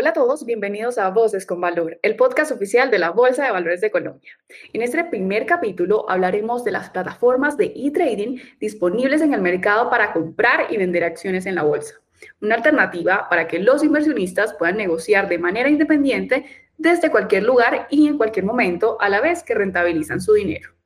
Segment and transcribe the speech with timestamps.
[0.00, 3.50] Hola a todos, bienvenidos a Voces con Valor, el podcast oficial de la Bolsa de
[3.50, 4.32] Valores de Colombia.
[4.72, 10.14] En este primer capítulo hablaremos de las plataformas de e-trading disponibles en el mercado para
[10.14, 11.96] comprar y vender acciones en la bolsa.
[12.40, 16.46] Una alternativa para que los inversionistas puedan negociar de manera independiente
[16.78, 20.79] desde cualquier lugar y en cualquier momento a la vez que rentabilizan su dinero.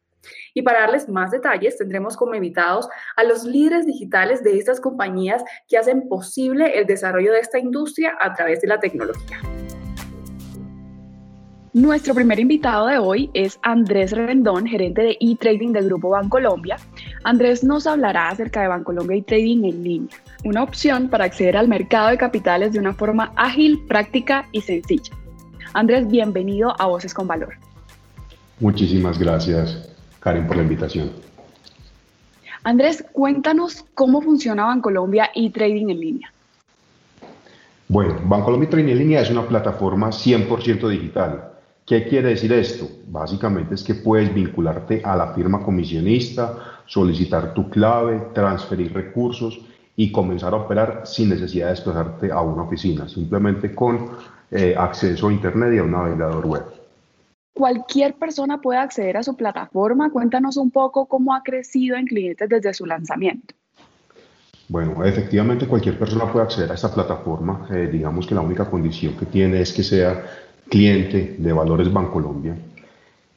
[0.55, 5.43] Y para darles más detalles, tendremos como invitados a los líderes digitales de estas compañías
[5.69, 9.41] que hacen posible el desarrollo de esta industria a través de la tecnología.
[11.73, 16.77] Nuestro primer invitado de hoy es Andrés Rendón, gerente de e-trading del Grupo Bancolombia.
[17.25, 22.11] Andrés nos hablará acerca de Bancolombia e-trading en línea, una opción para acceder al mercado
[22.11, 25.13] de capitales de una forma ágil, práctica y sencilla.
[25.73, 27.55] Andrés, bienvenido a Voces con Valor.
[28.61, 29.94] Muchísimas gracias.
[30.25, 31.11] Karen, por la invitación.
[32.63, 36.33] Andrés, cuéntanos cómo funciona Bancolombia y Trading en línea.
[37.89, 41.51] Bueno, Bancolombia y Trading en línea es una plataforma 100% digital.
[41.85, 42.89] ¿Qué quiere decir esto?
[43.07, 49.61] Básicamente es que puedes vincularte a la firma comisionista, solicitar tu clave, transferir recursos
[49.95, 54.13] y comenzar a operar sin necesidad de desplazarte a una oficina, simplemente con
[54.51, 56.84] eh, acceso a Internet y a un navegador web
[57.55, 60.11] cualquier persona puede acceder a su plataforma.
[60.11, 63.55] Cuéntanos un poco cómo ha crecido en clientes desde su lanzamiento.
[64.69, 67.67] Bueno, efectivamente cualquier persona puede acceder a esta plataforma.
[67.71, 70.25] Eh, digamos que la única condición que tiene es que sea
[70.69, 72.57] cliente de Valores Bancolombia.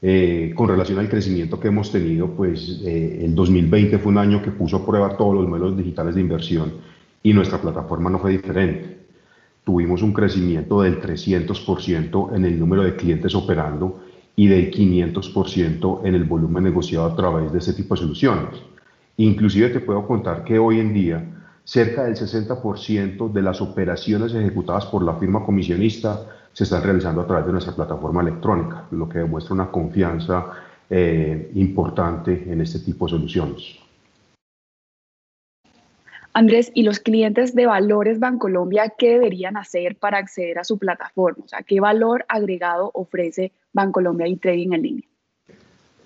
[0.01, 4.41] Eh, con relación al crecimiento que hemos tenido, pues eh, el 2020 fue un año
[4.41, 6.73] que puso a prueba todos los modelos digitales de inversión
[7.23, 8.97] y nuestra plataforma no fue diferente.
[9.63, 14.06] Tuvimos un crecimiento del 300% en el número de clientes operando
[14.39, 18.61] y del 500% en el volumen negociado a través de este tipo de soluciones.
[19.17, 21.25] Inclusive te puedo contar que hoy en día
[21.63, 26.21] cerca del 60% de las operaciones ejecutadas por la firma comisionista
[26.53, 30.45] se están realizando a través de nuestra plataforma electrónica, lo que demuestra una confianza
[30.87, 33.86] eh, importante en este tipo de soluciones.
[36.33, 41.43] Andrés, ¿y los clientes de Valores Bancolombia qué deberían hacer para acceder a su plataforma?
[41.43, 45.07] O sea, ¿qué valor agregado ofrece Bancolombia y Trading en línea?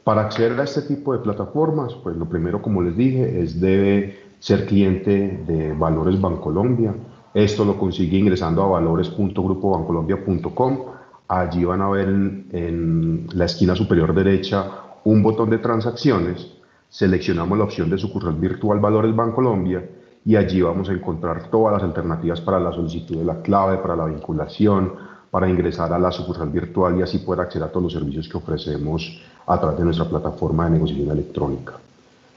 [0.06, 4.18] Para acceder a este tipo de plataformas, pues lo primero, como les dije, es debe
[4.40, 6.96] ser cliente de Valores Bancolombia.
[7.34, 10.86] Esto lo consigue ingresando a valores.grupobancolombia.com.
[11.28, 14.72] Allí van a ver en, en la esquina superior derecha
[15.04, 16.54] un botón de transacciones.
[16.90, 19.84] Seleccionamos la opción de sucursal virtual Valores Bancolombia
[20.26, 23.96] y allí vamos a encontrar todas las alternativas para la solicitud de la clave, para
[23.96, 24.94] la vinculación,
[25.32, 28.38] para ingresar a la sucursal virtual y así poder acceder a todos los servicios que
[28.38, 31.74] ofrecemos a través de nuestra plataforma de negociación electrónica.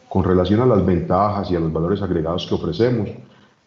[0.09, 3.11] Con relación a las ventajas y a los valores agregados que ofrecemos,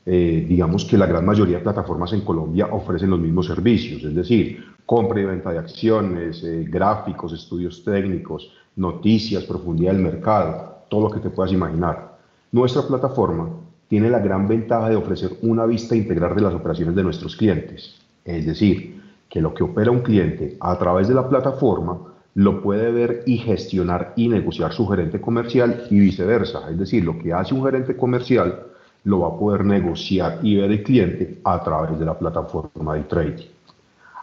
[0.06, 4.16] eh, digamos que la gran mayoría de plataformas en Colombia ofrecen los mismos servicios, es
[4.16, 11.10] decir, compra y venta de acciones, eh, gráficos, estudios técnicos, noticias, profundidad del mercado, todo
[11.10, 12.18] lo que te puedas imaginar.
[12.54, 13.50] Nuestra plataforma
[13.88, 17.96] tiene la gran ventaja de ofrecer una vista integral de las operaciones de nuestros clientes.
[18.26, 21.98] Es decir, que lo que opera un cliente a través de la plataforma
[22.36, 26.70] lo puede ver y gestionar y negociar su gerente comercial y viceversa.
[26.70, 28.64] Es decir, lo que hace un gerente comercial
[29.06, 33.04] lo va a poder negociar y ver el cliente a través de la plataforma de
[33.04, 33.46] trading.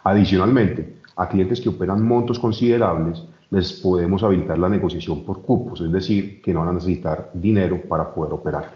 [0.03, 5.91] Adicionalmente, a clientes que operan montos considerables, les podemos habilitar la negociación por cupos, es
[5.91, 8.71] decir, que no van a necesitar dinero para poder operar.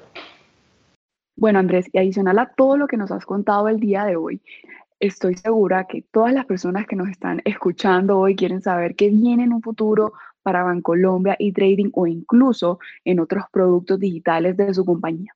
[1.40, 4.42] Bueno, Andrés, y adicional a todo lo que nos has contado el día de hoy,
[5.00, 9.46] estoy segura que todas las personas que nos están escuchando hoy quieren saber qué viene
[9.46, 10.12] en un futuro
[10.44, 15.34] para Bancolombia y trading o incluso en otros productos digitales de su compañía.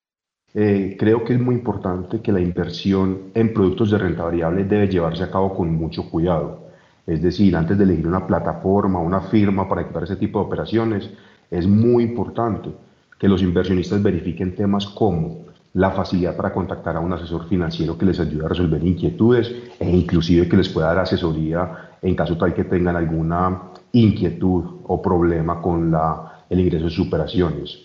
[0.54, 4.89] Eh, creo que es muy importante que la inversión en productos de renta variable debe
[4.89, 6.68] llevarse a cabo con mucho cuidado.
[7.07, 11.10] Es decir, antes de elegir una plataforma, una firma para equipar ese tipo de operaciones,
[11.50, 12.72] es muy importante
[13.18, 18.06] que los inversionistas verifiquen temas como la facilidad para contactar a un asesor financiero que
[18.06, 22.54] les ayude a resolver inquietudes e inclusive que les pueda dar asesoría en caso tal
[22.54, 27.80] que tengan alguna inquietud o problema con la, el ingreso de sus operaciones.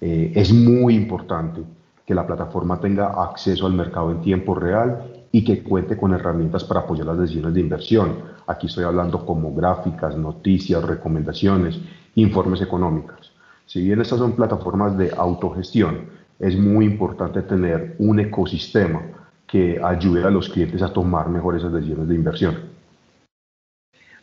[0.00, 1.62] Eh, es muy importante
[2.04, 6.64] que la plataforma tenga acceso al mercado en tiempo real y que cuente con herramientas
[6.64, 8.16] para apoyar las decisiones de inversión.
[8.46, 11.78] Aquí estoy hablando como gráficas, noticias, recomendaciones,
[12.16, 13.32] informes económicos.
[13.64, 19.02] Si bien estas son plataformas de autogestión, es muy importante tener un ecosistema
[19.46, 22.70] que ayude a los clientes a tomar mejores decisiones de inversión.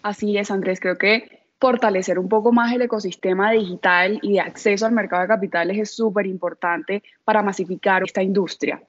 [0.01, 0.79] Así es, Andrés.
[0.79, 5.27] Creo que fortalecer un poco más el ecosistema digital y de acceso al mercado de
[5.27, 8.81] capitales es súper importante para masificar esta industria.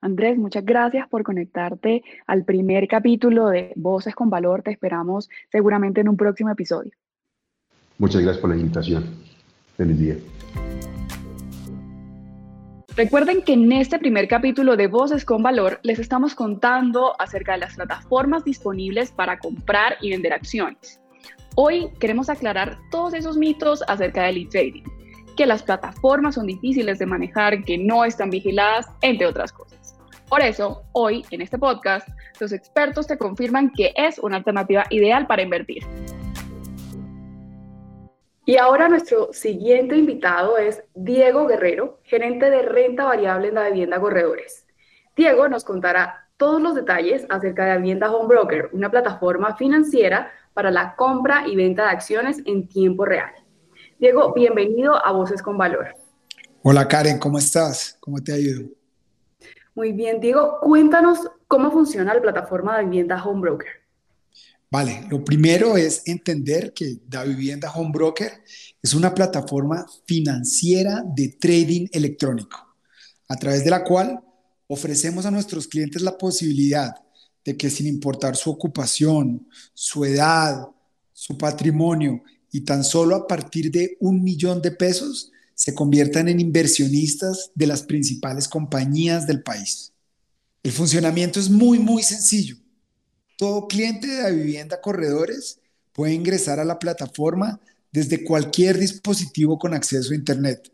[0.00, 4.62] Andrés, muchas gracias por conectarte al primer capítulo de Voces con Valor.
[4.62, 6.92] Te esperamos seguramente en un próximo episodio.
[7.98, 9.04] Muchas gracias por la invitación.
[9.76, 10.16] Feliz día.
[12.94, 17.60] Recuerden que en este primer capítulo de Voces con Valor les estamos contando acerca de
[17.60, 21.00] las plataformas disponibles para comprar y vender acciones.
[21.54, 24.84] Hoy queremos aclarar todos esos mitos acerca del e-trading,
[25.38, 29.96] que las plataformas son difíciles de manejar, que no están vigiladas, entre otras cosas.
[30.28, 32.06] Por eso, hoy en este podcast,
[32.40, 35.82] los expertos te confirman que es una alternativa ideal para invertir.
[38.44, 44.00] Y ahora nuestro siguiente invitado es Diego Guerrero, gerente de renta variable en la vivienda
[44.00, 44.66] Corredores.
[45.14, 50.72] Diego nos contará todos los detalles acerca de Vivienda Home Broker, una plataforma financiera para
[50.72, 53.30] la compra y venta de acciones en tiempo real.
[54.00, 55.94] Diego, bienvenido a Voces con Valor.
[56.64, 57.96] Hola Karen, ¿cómo estás?
[58.00, 58.68] ¿Cómo te ha ido?
[59.76, 63.81] Muy bien, Diego, cuéntanos cómo funciona la plataforma de Vivienda Home Broker.
[64.72, 68.32] Vale, lo primero es entender que Da Vivienda Home Broker
[68.82, 72.56] es una plataforma financiera de trading electrónico,
[73.28, 74.20] a través de la cual
[74.68, 76.94] ofrecemos a nuestros clientes la posibilidad
[77.44, 80.66] de que sin importar su ocupación, su edad,
[81.12, 86.40] su patrimonio y tan solo a partir de un millón de pesos, se conviertan en
[86.40, 89.92] inversionistas de las principales compañías del país.
[90.62, 92.61] El funcionamiento es muy, muy sencillo.
[93.42, 95.58] Todo cliente de vivienda Corredores
[95.92, 97.58] puede ingresar a la plataforma
[97.90, 100.70] desde cualquier dispositivo con acceso a Internet.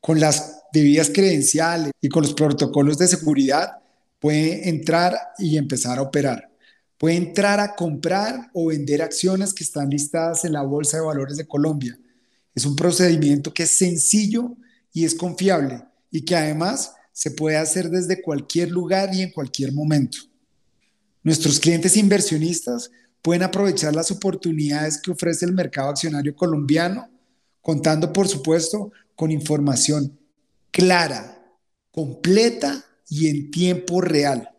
[0.00, 3.78] Con las debidas credenciales y con los protocolos de seguridad,
[4.20, 6.48] puede entrar y empezar a operar.
[6.96, 11.36] Puede entrar a comprar o vender acciones que están listadas en la Bolsa de Valores
[11.36, 11.98] de Colombia.
[12.54, 14.56] Es un procedimiento que es sencillo
[14.92, 15.82] y es confiable
[16.12, 20.18] y que además se puede hacer desde cualquier lugar y en cualquier momento.
[21.26, 27.10] Nuestros clientes inversionistas pueden aprovechar las oportunidades que ofrece el mercado accionario colombiano,
[27.60, 30.16] contando, por supuesto, con información
[30.70, 31.44] clara,
[31.90, 34.50] completa y en tiempo real.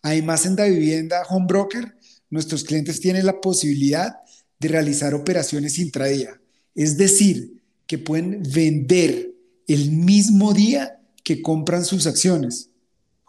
[0.00, 1.94] Además, en la vivienda Home Broker,
[2.30, 4.20] nuestros clientes tienen la posibilidad
[4.58, 6.40] de realizar operaciones intradía,
[6.74, 9.34] es decir, que pueden vender
[9.68, 12.70] el mismo día que compran sus acciones.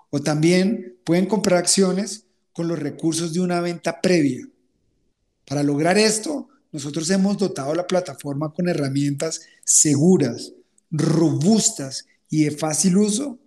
[0.09, 2.24] O también pueden comprar acciones
[2.55, 4.47] con los recursos de una venta previa.
[5.45, 10.53] Para lograr esto, nosotros hemos dotado la plataforma con herramientas seguras,
[10.89, 13.37] robustas y de fácil uso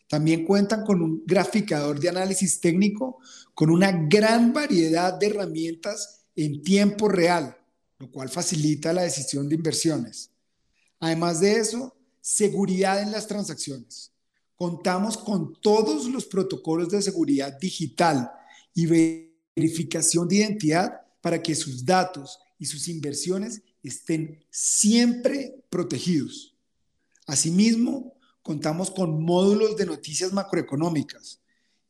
[0.08, 3.20] También cuentan con un graficador de análisis técnico
[3.53, 7.58] con una gran variedad de herramientas en tiempo real,
[8.00, 10.32] lo cual facilita la decisión de inversiones.
[11.00, 14.12] Además de eso, seguridad en las transacciones.
[14.56, 18.32] Contamos con todos los protocolos de seguridad digital
[18.74, 18.86] y
[19.56, 26.56] verificación de identidad para que sus datos y sus inversiones estén siempre protegidos.
[27.26, 31.42] Asimismo, contamos con módulos de noticias macroeconómicas,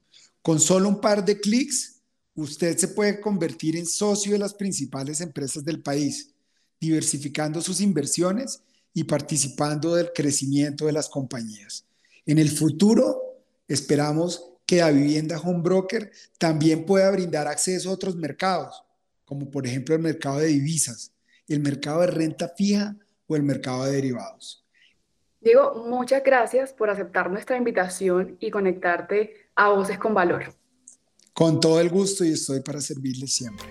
[0.41, 2.01] con solo un par de clics,
[2.33, 6.33] usted se puede convertir en socio de las principales empresas del país,
[6.81, 8.63] diversificando sus inversiones
[8.95, 11.85] y participando del crecimiento de las compañías.
[12.25, 13.21] En el futuro,
[13.67, 18.83] esperamos que la vivienda home broker también pueda brindar acceso a otros mercados,
[19.25, 21.11] como por ejemplo el mercado de divisas,
[21.47, 22.95] el mercado de renta fija
[23.27, 24.65] o el mercado de derivados.
[25.41, 30.53] Diego, muchas gracias por aceptar nuestra invitación y conectarte a Voces con Valor.
[31.33, 33.67] Con todo el gusto y estoy para servirles siempre.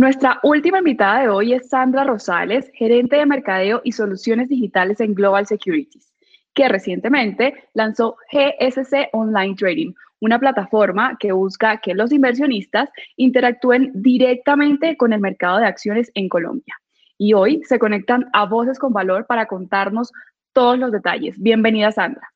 [0.00, 5.14] Nuestra última invitada de hoy es Sandra Rosales, gerente de mercadeo y soluciones digitales en
[5.14, 6.14] Global Securities,
[6.54, 14.96] que recientemente lanzó GSC Online Trading, una plataforma que busca que los inversionistas interactúen directamente
[14.96, 16.74] con el mercado de acciones en Colombia.
[17.18, 20.12] Y hoy se conectan a Voces con Valor para contarnos
[20.54, 21.38] todos los detalles.
[21.38, 22.26] Bienvenida, Sandra.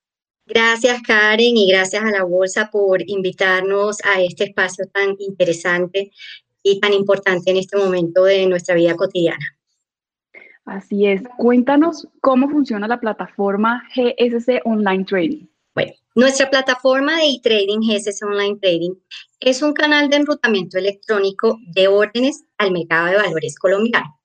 [0.47, 6.11] Gracias, Karen, y gracias a la Bolsa por invitarnos a este espacio tan interesante
[6.65, 9.47] y tan importante en este momento de nuestra vida cotidiana.
[10.65, 11.23] Así es.
[11.37, 15.47] Cuéntanos cómo funciona la plataforma GSC Online Trading.
[15.75, 18.95] Bueno, nuestra plataforma de e-trading GSC Online Trading
[19.41, 24.19] es un canal de enrutamiento electrónico de órdenes al mercado de valores colombiano.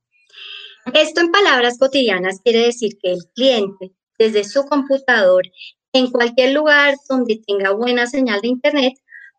[0.93, 5.43] Esto en palabras cotidianas quiere decir que el cliente desde su computador
[5.91, 8.93] en cualquier lugar donde tenga buena señal de Internet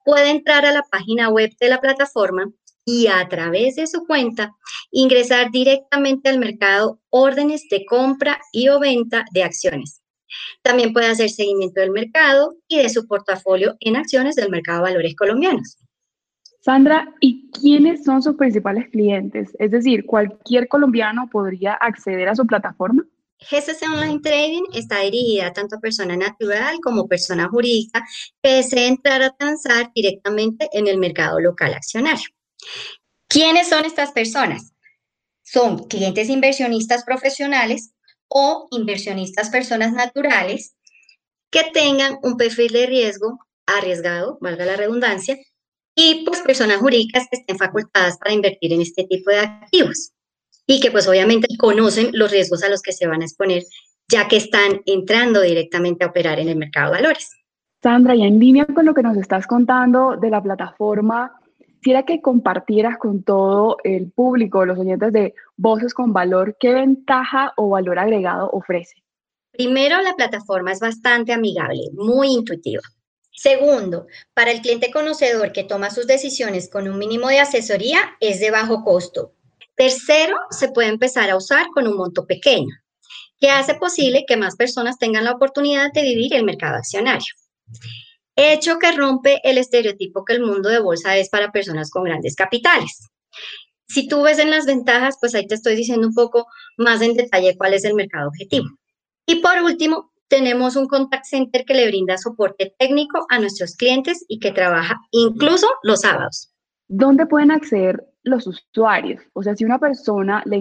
[0.04, 2.50] puede entrar a la página web de la plataforma
[2.84, 4.54] y a través de su cuenta
[4.90, 10.02] ingresar directamente al mercado órdenes de compra y o venta de acciones.
[10.62, 14.90] También puede hacer seguimiento del mercado y de su portafolio en acciones del mercado de
[14.90, 15.78] valores colombianos.
[16.62, 19.50] Sandra, ¿y quiénes son sus principales clientes?
[19.58, 23.02] Es decir, ¿cualquier colombiano podría acceder a su plataforma?
[23.40, 28.04] GCC Online Trading está dirigida tanto a persona natural como persona jurídica
[28.42, 32.28] que desee entrar a transar directamente en el mercado local accionario.
[33.28, 34.72] ¿Quiénes son estas personas?
[35.42, 37.92] Son clientes inversionistas profesionales
[38.28, 40.74] o inversionistas personas naturales
[41.50, 45.36] que tengan un perfil de riesgo arriesgado, valga la redundancia,
[45.94, 50.12] y pues personas jurídicas que estén facultadas para invertir en este tipo de activos
[50.66, 53.64] y que pues obviamente conocen los riesgos a los que se van a exponer
[54.08, 57.30] ya que están entrando directamente a operar en el mercado de valores.
[57.82, 61.39] Sandra, ya en línea con lo que nos estás contando de la plataforma,
[61.80, 67.54] quisiera que compartieras con todo el público, los oyentes de Voces con Valor, qué ventaja
[67.56, 69.02] o valor agregado ofrece.
[69.50, 72.82] Primero, la plataforma es bastante amigable, muy intuitiva.
[73.32, 78.40] Segundo, para el cliente conocedor que toma sus decisiones con un mínimo de asesoría, es
[78.40, 79.32] de bajo costo.
[79.75, 82.75] Tercero, se puede empezar a usar con un monto pequeño,
[83.40, 87.32] que hace posible que más personas tengan la oportunidad de vivir el mercado accionario
[88.40, 92.35] hecho que rompe el estereotipo que el mundo de bolsa es para personas con grandes
[92.35, 93.09] capitales.
[93.88, 97.14] Si tú ves en las ventajas, pues ahí te estoy diciendo un poco más en
[97.14, 98.66] detalle cuál es el mercado objetivo.
[99.26, 104.25] Y por último, tenemos un contact center que le brinda soporte técnico a nuestros clientes
[104.28, 106.52] y que trabaja incluso los sábados.
[106.87, 109.23] ¿Dónde pueden acceder los usuarios?
[109.32, 110.59] O sea, si una persona le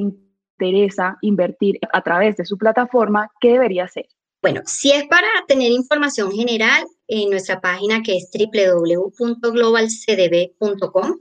[0.59, 4.07] interesa invertir a través de su plataforma, ¿qué debería hacer?
[4.41, 11.15] Bueno, si es para tener información general, en nuestra página que es www.globalcdb.com,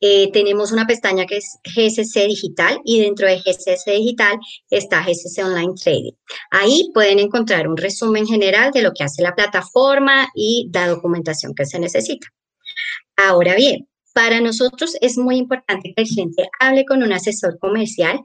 [0.00, 4.38] eh, tenemos una pestaña que es GSC Digital y dentro de GSC Digital
[4.70, 6.12] está GSC Online Trading.
[6.50, 11.54] Ahí pueden encontrar un resumen general de lo que hace la plataforma y la documentación
[11.54, 12.28] que se necesita.
[13.16, 18.20] Ahora bien, para nosotros es muy importante que el cliente hable con un asesor comercial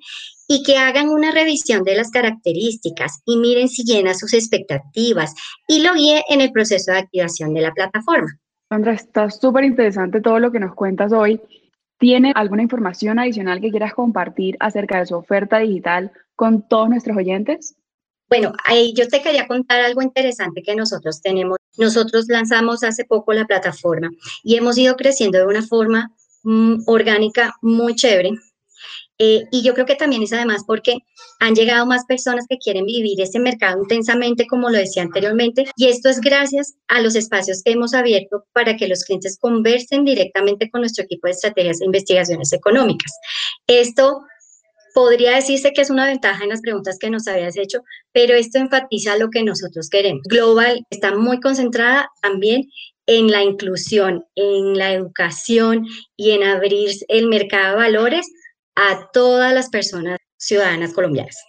[0.47, 5.33] y que hagan una revisión de las características y miren si llena sus expectativas
[5.67, 8.29] y lo guíe en el proceso de activación de la plataforma.
[8.69, 11.39] Sandra, está súper interesante todo lo que nos cuentas hoy.
[11.99, 17.15] ¿Tiene alguna información adicional que quieras compartir acerca de su oferta digital con todos nuestros
[17.15, 17.75] oyentes?
[18.29, 21.57] Bueno, ahí yo te quería contar algo interesante que nosotros tenemos.
[21.77, 24.09] Nosotros lanzamos hace poco la plataforma
[24.43, 26.11] y hemos ido creciendo de una forma
[26.43, 28.31] mm, orgánica muy chévere.
[29.19, 30.97] Eh, y yo creo que también es además porque
[31.39, 35.87] han llegado más personas que quieren vivir este mercado intensamente, como lo decía anteriormente, y
[35.87, 40.69] esto es gracias a los espacios que hemos abierto para que los clientes conversen directamente
[40.69, 43.13] con nuestro equipo de estrategias e investigaciones económicas.
[43.67, 44.23] Esto
[44.93, 47.79] podría decirse que es una ventaja en las preguntas que nos habías hecho,
[48.11, 50.23] pero esto enfatiza lo que nosotros queremos.
[50.23, 52.69] Global está muy concentrada también
[53.05, 55.85] en la inclusión, en la educación
[56.15, 58.31] y en abrir el mercado de valores
[58.75, 61.43] a todas las personas ciudadanas colombianas.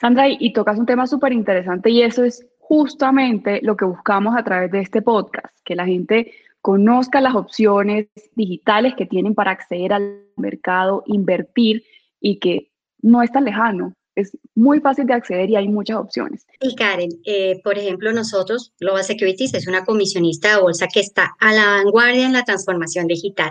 [0.00, 4.42] Sandra, y tocas un tema súper interesante y eso es justamente lo que buscamos a
[4.42, 6.32] través de este podcast, que la gente
[6.62, 11.82] conozca las opciones digitales que tienen para acceder al mercado, invertir
[12.20, 12.69] y que
[13.02, 16.46] no es tan lejano, es muy fácil de acceder y hay muchas opciones.
[16.60, 21.34] Y Karen, eh, por ejemplo, nosotros, Global Securities es una comisionista de bolsa que está
[21.38, 23.50] a la vanguardia en la transformación digital.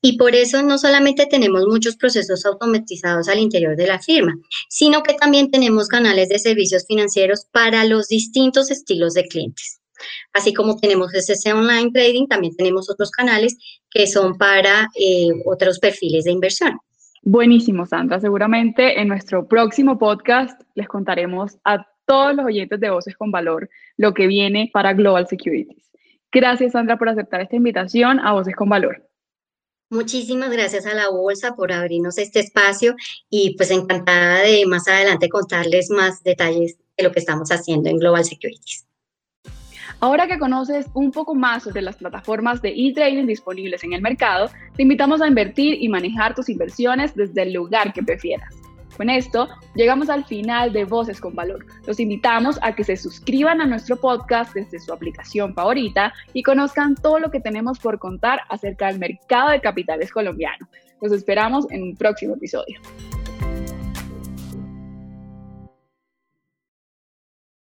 [0.00, 4.34] Y por eso no solamente tenemos muchos procesos automatizados al interior de la firma,
[4.68, 9.80] sino que también tenemos canales de servicios financieros para los distintos estilos de clientes.
[10.32, 13.56] Así como tenemos ese Online Trading, también tenemos otros canales
[13.90, 16.78] que son para eh, otros perfiles de inversión.
[17.26, 18.20] Buenísimo, Sandra.
[18.20, 23.70] Seguramente en nuestro próximo podcast les contaremos a todos los oyentes de Voces con Valor
[23.96, 25.90] lo que viene para Global Securities.
[26.30, 29.08] Gracias, Sandra, por aceptar esta invitación a Voces con Valor.
[29.88, 32.94] Muchísimas gracias a la Bolsa por abrirnos este espacio
[33.30, 37.98] y pues encantada de más adelante contarles más detalles de lo que estamos haciendo en
[37.98, 38.86] Global Securities.
[40.00, 44.50] Ahora que conoces un poco más sobre las plataformas de e-trading disponibles en el mercado,
[44.76, 48.54] te invitamos a invertir y manejar tus inversiones desde el lugar que prefieras.
[48.96, 51.66] Con esto, llegamos al final de Voces con Valor.
[51.86, 56.94] Los invitamos a que se suscriban a nuestro podcast desde su aplicación favorita y conozcan
[56.94, 60.68] todo lo que tenemos por contar acerca del mercado de capitales colombiano.
[61.00, 62.80] Los esperamos en un próximo episodio.